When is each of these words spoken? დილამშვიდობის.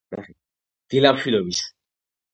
დილამშვიდობის. 0.95 1.63